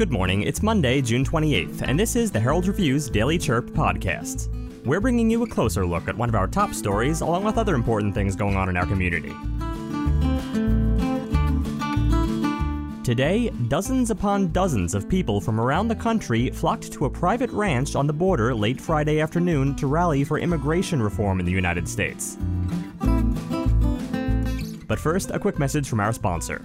[0.00, 4.48] Good morning, it's Monday, June 28th, and this is the Herald Review's Daily Chirp podcast.
[4.86, 7.74] We're bringing you a closer look at one of our top stories, along with other
[7.74, 9.34] important things going on in our community.
[13.04, 17.94] Today, dozens upon dozens of people from around the country flocked to a private ranch
[17.94, 22.38] on the border late Friday afternoon to rally for immigration reform in the United States.
[24.88, 26.64] But first, a quick message from our sponsor.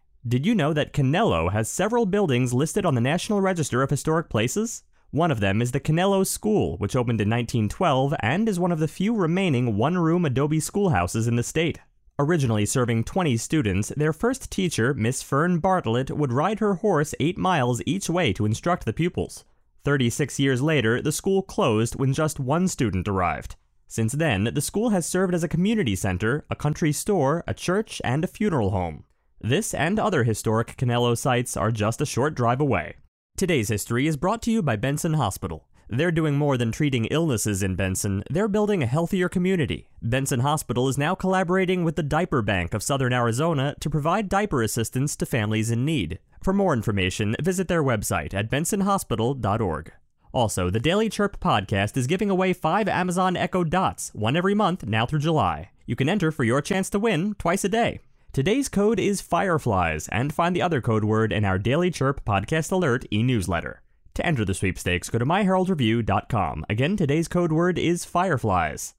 [0.27, 4.29] Did you know that Canelo has several buildings listed on the National Register of Historic
[4.29, 4.83] Places?
[5.09, 8.77] One of them is the Canelo School, which opened in 1912 and is one of
[8.77, 11.79] the few remaining one room adobe schoolhouses in the state.
[12.19, 17.39] Originally serving 20 students, their first teacher, Miss Fern Bartlett, would ride her horse eight
[17.39, 19.43] miles each way to instruct the pupils.
[19.85, 23.55] 36 years later, the school closed when just one student arrived.
[23.87, 27.99] Since then, the school has served as a community center, a country store, a church,
[28.03, 29.05] and a funeral home.
[29.43, 32.95] This and other historic Canelo sites are just a short drive away.
[33.35, 35.67] Today's history is brought to you by Benson Hospital.
[35.89, 39.89] They're doing more than treating illnesses in Benson, they're building a healthier community.
[39.99, 44.61] Benson Hospital is now collaborating with the Diaper Bank of Southern Arizona to provide diaper
[44.61, 46.19] assistance to families in need.
[46.43, 49.91] For more information, visit their website at bensonhospital.org.
[50.33, 54.85] Also, the Daily Chirp podcast is giving away five Amazon Echo Dots, one every month
[54.85, 55.71] now through July.
[55.87, 58.01] You can enter for your chance to win twice a day.
[58.33, 62.71] Today's code is Fireflies, and find the other code word in our Daily Chirp Podcast
[62.71, 63.81] Alert e newsletter.
[64.13, 66.65] To enter the sweepstakes, go to myheraldreview.com.
[66.69, 68.93] Again, today's code word is Fireflies.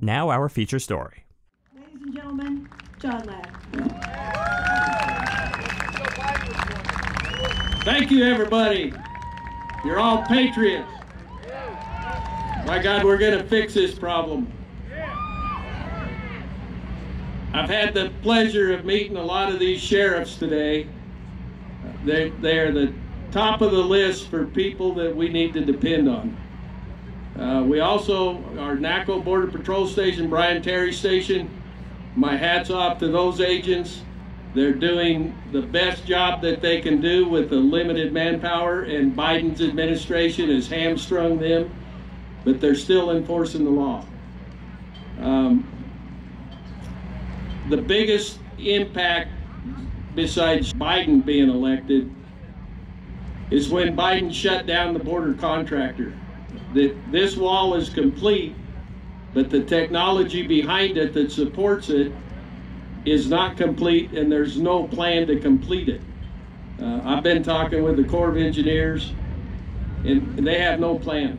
[0.00, 1.24] Now, our feature story.
[1.72, 2.68] Ladies and gentlemen,
[2.98, 3.50] John Ladd.
[7.84, 8.92] Thank you, everybody.
[9.84, 10.90] You're all patriots.
[12.66, 14.52] My God, we're going to fix this problem.
[17.54, 20.88] I've had the pleasure of meeting a lot of these sheriffs today.
[22.04, 22.92] They, they are the
[23.30, 26.36] top of the list for people that we need to depend on.
[27.38, 31.48] Uh, we also, our NACO Border Patrol Station, Brian Terry Station,
[32.16, 34.02] my hat's off to those agents.
[34.52, 39.62] They're doing the best job that they can do with the limited manpower, and Biden's
[39.62, 41.72] administration has hamstrung them,
[42.44, 44.04] but they're still enforcing the law.
[45.20, 45.68] Um,
[47.68, 49.30] the biggest impact
[50.14, 52.10] besides Biden being elected
[53.50, 56.12] is when Biden shut down the border contractor.
[56.74, 58.54] That this wall is complete,
[59.32, 62.12] but the technology behind it that supports it
[63.04, 66.00] is not complete, and there's no plan to complete it.
[66.80, 69.12] Uh, I've been talking with the Corps of Engineers,
[70.04, 71.38] and they have no plan.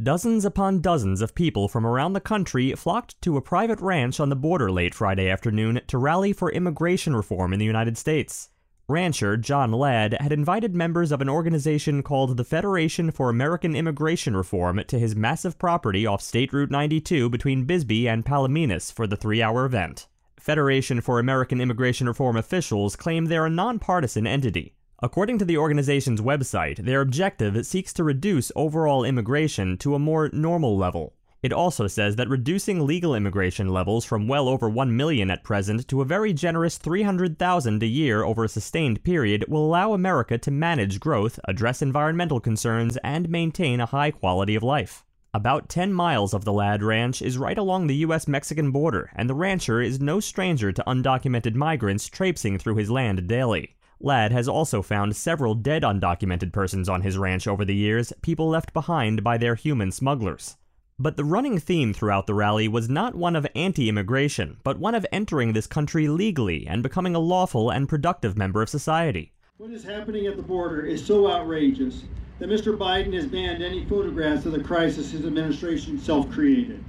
[0.00, 4.30] Dozens upon dozens of people from around the country flocked to a private ranch on
[4.30, 8.48] the border late Friday afternoon to rally for immigration reform in the United States.
[8.88, 14.34] Rancher John Ladd had invited members of an organization called the Federation for American Immigration
[14.34, 19.16] Reform to his massive property off State Route 92 between Bisbee and Palominas for the
[19.16, 20.08] three hour event.
[20.40, 24.74] Federation for American Immigration Reform officials claim they're a nonpartisan entity.
[25.04, 30.30] According to the organization's website, their objective seeks to reduce overall immigration to a more
[30.32, 31.14] normal level.
[31.42, 35.88] It also says that reducing legal immigration levels from well over 1 million at present
[35.88, 40.52] to a very generous 300,000 a year over a sustained period will allow America to
[40.52, 45.04] manage growth, address environmental concerns, and maintain a high quality of life.
[45.34, 49.28] About 10 miles of the Ladd Ranch is right along the US Mexican border, and
[49.28, 53.74] the rancher is no stranger to undocumented migrants traipsing through his land daily.
[54.04, 58.48] Ladd has also found several dead undocumented persons on his ranch over the years, people
[58.48, 60.56] left behind by their human smugglers.
[60.98, 64.96] But the running theme throughout the rally was not one of anti immigration, but one
[64.96, 69.32] of entering this country legally and becoming a lawful and productive member of society.
[69.58, 72.02] What is happening at the border is so outrageous
[72.40, 72.76] that Mr.
[72.76, 76.82] Biden has banned any photographs of the crisis his administration self created.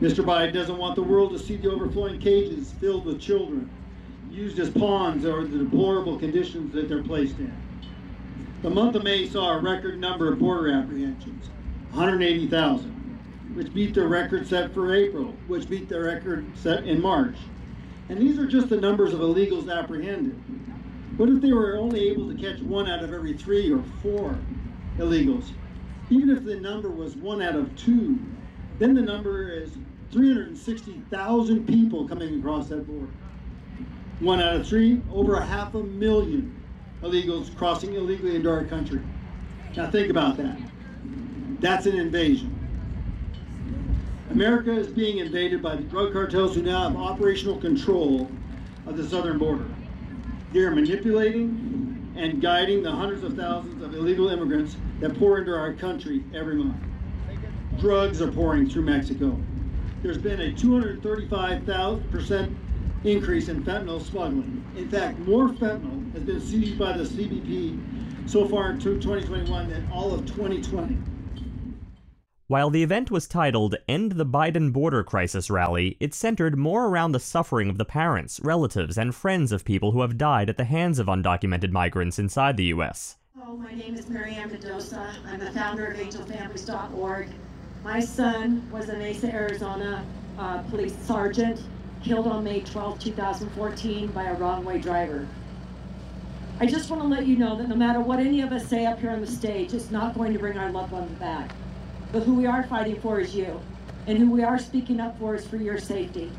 [0.00, 0.24] Mr.
[0.24, 3.68] Biden doesn't want the world to see the overflowing cages filled with children
[4.38, 7.52] used as pawns or the deplorable conditions that they're placed in.
[8.62, 11.50] The month of May saw a record number of border apprehensions,
[11.90, 12.94] 180,000.
[13.54, 17.36] which beat the record set for April, which beat the record set in March.
[18.08, 20.38] And these are just the numbers of illegals apprehended.
[21.16, 24.38] What if they were only able to catch one out of every three or four
[24.98, 25.50] illegals?
[26.10, 28.18] Even if the number was one out of two,
[28.78, 29.72] then the number is
[30.12, 33.12] 360,000 people coming across that border.
[34.20, 36.54] One out of three, over a half a million
[37.02, 39.00] illegals crossing illegally into our country.
[39.76, 40.58] Now think about that.
[41.60, 42.54] That's an invasion.
[44.30, 48.30] America is being invaded by the drug cartels who now have operational control
[48.86, 49.70] of the southern border.
[50.52, 55.54] They are manipulating and guiding the hundreds of thousands of illegal immigrants that pour into
[55.54, 56.76] our country every month.
[57.80, 59.38] Drugs are pouring through Mexico.
[60.02, 62.56] There's been a 235%
[63.04, 64.64] increase in fentanyl smuggling.
[64.76, 69.88] In fact, more fentanyl has been seized by the CBP so far in 2021 than
[69.92, 70.98] all of 2020.
[72.48, 77.12] While the event was titled End the Biden Border Crisis Rally, it centered more around
[77.12, 80.64] the suffering of the parents, relatives, and friends of people who have died at the
[80.64, 83.16] hands of undocumented migrants inside the U.S.
[83.38, 85.14] Hello, my name is Mary Ann Mendoza.
[85.26, 87.28] I'm the founder of AngelFamilies.org.
[87.84, 90.02] My son was a Mesa, Arizona
[90.38, 91.60] uh, police sergeant
[92.02, 95.26] killed on May 12, 2014 by a wrong way driver.
[96.60, 98.86] I just want to let you know that no matter what any of us say
[98.86, 101.54] up here on the stage, it's not going to bring our loved ones back.
[102.10, 103.60] But who we are fighting for is you.
[104.06, 106.32] And who we are speaking up for is for your safety.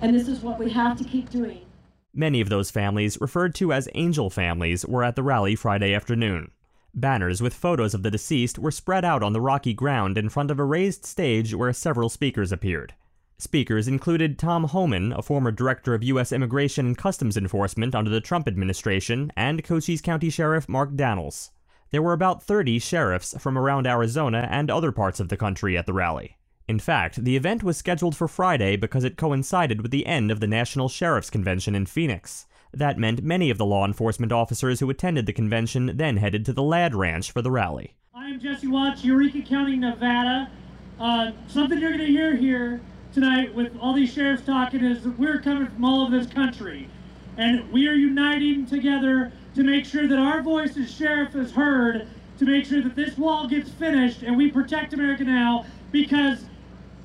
[0.00, 1.64] And this is what we have to keep doing.
[2.12, 6.52] Many of those families, referred to as angel families, were at the rally Friday afternoon.
[6.94, 10.52] Banners with photos of the deceased were spread out on the rocky ground in front
[10.52, 12.94] of a raised stage where several speakers appeared.
[13.38, 16.30] Speakers included Tom Homan, a former director of U.S.
[16.30, 21.50] Immigration and Customs Enforcement under the Trump administration, and Cochise County Sheriff Mark Dannels.
[21.90, 25.84] There were about 30 sheriffs from around Arizona and other parts of the country at
[25.86, 26.38] the rally.
[26.68, 30.40] In fact, the event was scheduled for Friday because it coincided with the end of
[30.40, 32.46] the National Sheriff's Convention in Phoenix.
[32.72, 36.52] That meant many of the law enforcement officers who attended the convention then headed to
[36.52, 37.94] the Ladd Ranch for the rally.
[38.14, 40.50] I am Jesse Watts, Eureka County, Nevada.
[40.98, 42.80] Uh, something you're going to hear here
[43.14, 46.88] tonight with all these sheriffs talking is we're coming from all of this country.
[47.36, 52.08] And we are uniting together to make sure that our voice as sheriff is heard,
[52.38, 56.44] to make sure that this wall gets finished and we protect America now because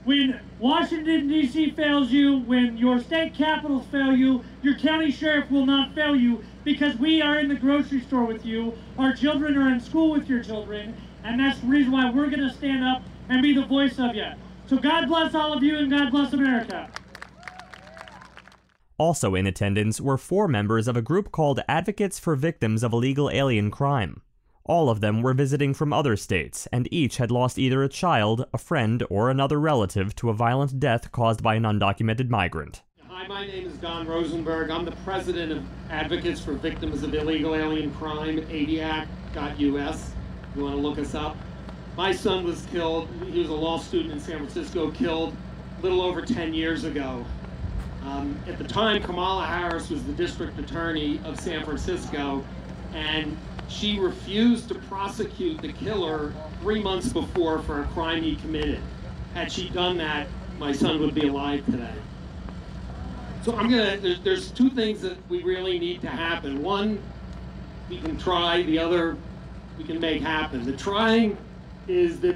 [0.04, 1.72] when Washington, D.C.
[1.72, 6.44] fails you, when your state capitals fail you, your county sheriff will not fail you
[6.64, 10.28] because we are in the grocery store with you, our children are in school with
[10.28, 13.66] your children, and that's the reason why we're going to stand up and be the
[13.66, 14.32] voice of you.
[14.70, 16.92] So God bless all of you and God bless America.
[19.00, 23.32] Also in attendance were four members of a group called Advocates for Victims of Illegal
[23.32, 24.22] Alien Crime.
[24.64, 28.46] All of them were visiting from other states, and each had lost either a child,
[28.54, 32.84] a friend, or another relative to a violent death caused by an undocumented migrant.
[33.08, 34.70] Hi, my name is Don Rosenberg.
[34.70, 40.12] I'm the president of Advocates for Victims of Illegal Alien Crime, AVIAC.us.
[40.56, 41.36] You want to look us up?
[41.98, 43.10] My son was killed.
[43.32, 45.36] He was a law student in San Francisco, killed
[45.78, 47.26] a little over 10 years ago.
[48.04, 52.44] Um, at the time, Kamala Harris was the district attorney of San Francisco,
[52.94, 53.38] and
[53.68, 58.80] she refused to prosecute the killer three months before for a crime he committed.
[59.34, 60.28] Had she done that,
[60.58, 61.94] my son would be alive today.
[63.44, 63.98] So I'm gonna.
[63.98, 66.62] There's, there's two things that we really need to happen.
[66.62, 67.02] One,
[67.90, 68.64] we can try.
[68.64, 69.18] The other,
[69.78, 70.66] we can make happen.
[70.66, 71.38] The trying
[71.90, 72.36] is that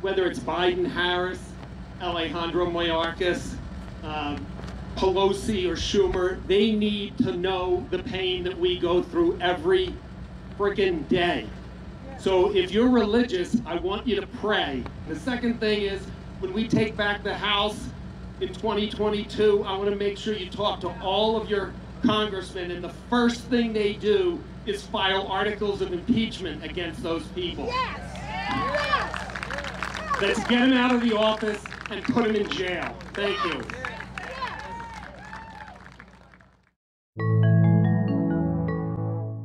[0.00, 1.40] whether it's Biden, Harris,
[2.00, 3.54] Alejandro Mayorkas,
[4.02, 4.44] um,
[4.96, 9.94] Pelosi or Schumer, they need to know the pain that we go through every
[10.58, 11.46] freaking day.
[12.18, 14.84] So if you're religious, I want you to pray.
[15.08, 16.02] The second thing is
[16.40, 17.88] when we take back the House
[18.40, 21.72] in 2022, I want to make sure you talk to all of your
[22.02, 27.66] congressmen, and the first thing they do is file articles of impeachment against those people.
[27.66, 28.03] Yes!
[30.26, 30.38] Yes!
[30.38, 32.96] Let's get him out of the office and put him in jail.
[33.12, 33.62] Thank you.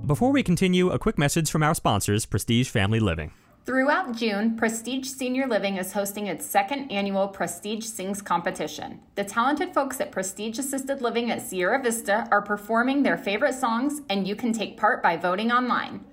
[0.06, 3.32] Before we continue, a quick message from our sponsors, Prestige Family Living.
[3.66, 9.02] Throughout June, Prestige Senior Living is hosting its second annual Prestige Sings competition.
[9.14, 14.02] The talented folks at Prestige Assisted Living at Sierra Vista are performing their favorite songs,
[14.10, 16.06] and you can take part by voting online.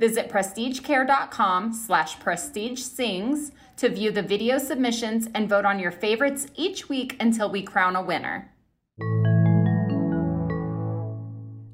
[0.00, 6.88] Visit prestigecare.com slash prestigesings to view the video submissions and vote on your favorites each
[6.88, 8.50] week until we crown a winner.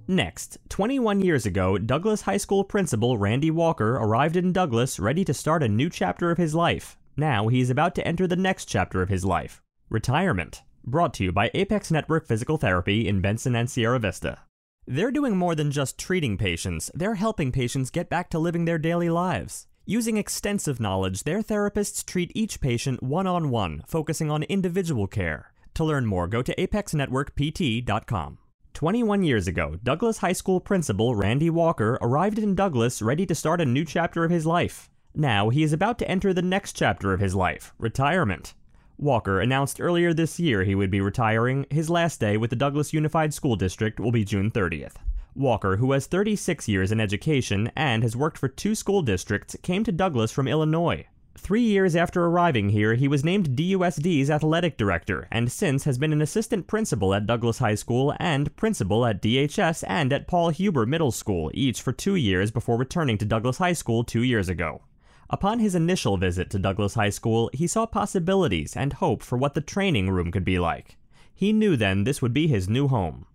[0.08, 5.32] Next, 21 years ago, Douglas High School principal Randy Walker arrived in Douglas ready to
[5.32, 6.96] start a new chapter of his life.
[7.16, 10.62] Now he is about to enter the next chapter of his life retirement.
[10.84, 14.38] Brought to you by Apex Network Physical Therapy in Benson and Sierra Vista.
[14.86, 18.78] They're doing more than just treating patients, they're helping patients get back to living their
[18.78, 19.68] daily lives.
[19.90, 25.52] Using extensive knowledge, their therapists treat each patient one on one, focusing on individual care.
[25.74, 28.38] To learn more, go to apexnetworkpt.com.
[28.72, 33.60] 21 years ago, Douglas High School principal Randy Walker arrived in Douglas ready to start
[33.60, 34.88] a new chapter of his life.
[35.12, 38.54] Now he is about to enter the next chapter of his life retirement.
[38.96, 41.66] Walker announced earlier this year he would be retiring.
[41.68, 44.98] His last day with the Douglas Unified School District will be June 30th.
[45.34, 49.84] Walker, who has 36 years in education and has worked for two school districts, came
[49.84, 51.06] to Douglas from Illinois.
[51.38, 56.12] Three years after arriving here, he was named DUSD's athletic director and since has been
[56.12, 60.84] an assistant principal at Douglas High School and principal at DHS and at Paul Huber
[60.84, 64.82] Middle School, each for two years before returning to Douglas High School two years ago.
[65.30, 69.54] Upon his initial visit to Douglas High School, he saw possibilities and hope for what
[69.54, 70.98] the training room could be like.
[71.32, 73.26] He knew then this would be his new home.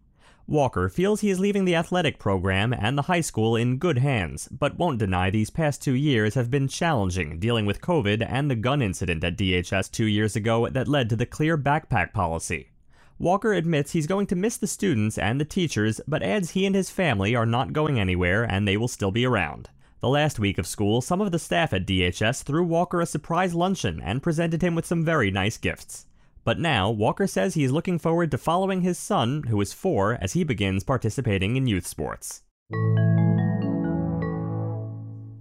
[0.47, 4.47] Walker feels he is leaving the athletic program and the high school in good hands,
[4.51, 8.55] but won't deny these past two years have been challenging dealing with COVID and the
[8.55, 12.69] gun incident at DHS two years ago that led to the clear backpack policy.
[13.17, 16.75] Walker admits he's going to miss the students and the teachers, but adds he and
[16.75, 19.71] his family are not going anywhere and they will still be around.
[19.99, 23.55] The last week of school, some of the staff at DHS threw Walker a surprise
[23.55, 26.05] luncheon and presented him with some very nice gifts.
[26.45, 30.19] But now, Walker says he is looking forward to following his son, who is four,
[30.21, 32.43] as he begins participating in youth sports.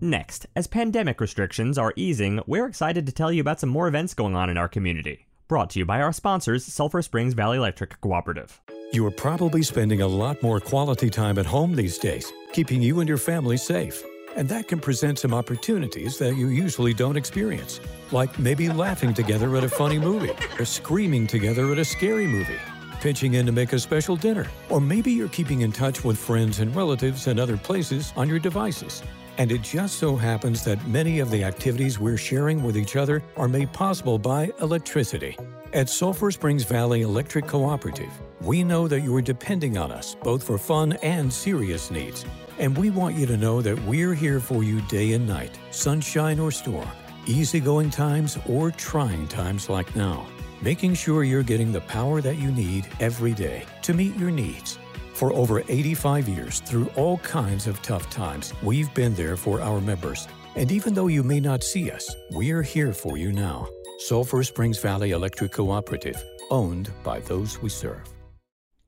[0.01, 4.15] Next, as pandemic restrictions are easing, we're excited to tell you about some more events
[4.15, 5.27] going on in our community.
[5.47, 8.63] Brought to you by our sponsors, Sulphur Springs Valley Electric Cooperative.
[8.95, 13.01] You are probably spending a lot more quality time at home these days, keeping you
[13.01, 14.03] and your family safe.
[14.37, 19.57] And that can present some opportunities that you usually don't experience, like maybe laughing together
[19.57, 22.59] at a funny movie, or screaming together at a scary movie,
[23.01, 26.59] pitching in to make a special dinner, or maybe you're keeping in touch with friends
[26.59, 29.05] and relatives in other places on your devices.
[29.37, 33.23] And it just so happens that many of the activities we're sharing with each other
[33.37, 35.37] are made possible by electricity.
[35.73, 40.45] At Sulphur Springs Valley Electric Cooperative, we know that you are depending on us both
[40.45, 42.25] for fun and serious needs.
[42.61, 46.39] And we want you to know that we're here for you day and night, sunshine
[46.39, 46.89] or storm,
[47.27, 50.25] easygoing times or trying times like now,
[50.63, 54.79] making sure you're getting the power that you need every day to meet your needs.
[55.15, 59.81] For over 85 years, through all kinds of tough times, we've been there for our
[59.81, 60.27] members.
[60.57, 63.69] And even though you may not see us, we're here for you now.
[63.99, 68.03] Sulphur Springs Valley Electric Cooperative, owned by those we serve.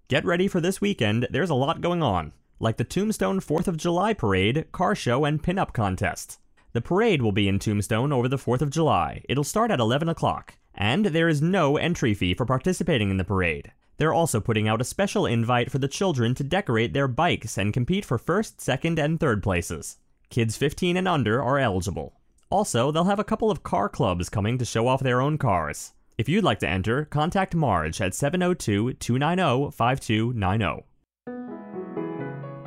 [0.09, 3.77] Get ready for this weekend, there's a lot going on like the Tombstone 4th of
[3.77, 6.39] July parade, car show, and pinup contest.
[6.73, 9.23] The parade will be in Tombstone over the 4th of July.
[9.29, 13.25] It'll start at 11 o'clock, and there is no entry fee for participating in the
[13.25, 13.73] parade.
[13.99, 17.73] They're also putting out a special invite for the children to decorate their bikes and
[17.73, 19.99] compete for first, second, and third places.
[20.29, 22.15] Kids 15 and under are eligible.
[22.51, 25.93] Also, they'll have a couple of car clubs coming to show off their own cars.
[26.19, 30.85] If you'd like to enter, contact Marge at 702 290 5290.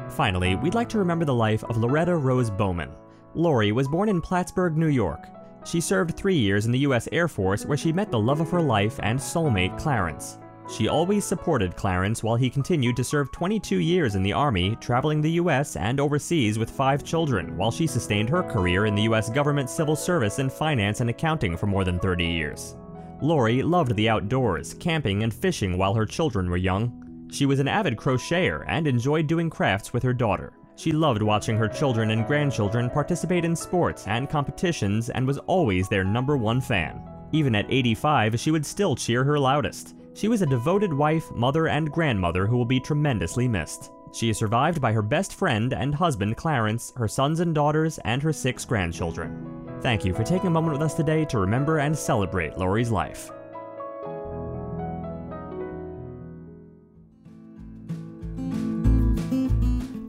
[0.09, 2.91] Finally, we'd like to remember the life of Loretta Rose Bowman.
[3.35, 5.27] Lori was born in Plattsburgh, New York.
[5.65, 7.07] She served three years in the U.S.
[7.11, 10.39] Air Force where she met the love of her life and soulmate Clarence.
[10.69, 15.19] She always supported Clarence while he continued to serve 22 years in the Army, traveling
[15.19, 15.75] the U.S.
[15.75, 19.31] and overseas with five children, while she sustained her career in the U.S.
[19.31, 22.75] government civil service in finance and accounting for more than 30 years.
[23.19, 27.27] Lori loved the outdoors, camping and fishing while her children were young.
[27.31, 30.53] She was an avid crocheter and enjoyed doing crafts with her daughter.
[30.75, 35.89] She loved watching her children and grandchildren participate in sports and competitions and was always
[35.89, 37.01] their number one fan.
[37.31, 39.95] Even at 85, she would still cheer her loudest.
[40.19, 43.93] She was a devoted wife, mother, and grandmother who will be tremendously missed.
[44.11, 48.21] She is survived by her best friend and husband, Clarence, her sons and daughters, and
[48.21, 49.79] her six grandchildren.
[49.79, 53.31] Thank you for taking a moment with us today to remember and celebrate Lori's life.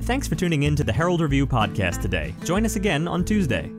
[0.02, 2.34] Thanks for tuning in to the Herald Review podcast today.
[2.42, 3.70] Join us again on Tuesday.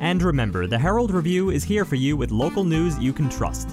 [0.00, 3.70] And remember, the Herald Review is here for you with local news you can trust.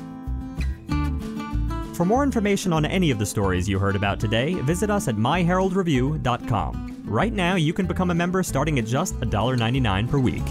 [1.94, 5.16] For more information on any of the stories you heard about today, visit us at
[5.16, 7.04] myheraldreview.com.
[7.06, 10.42] Right now, you can become a member starting at just $1.99 per week.